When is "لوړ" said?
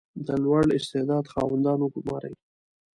0.43-0.63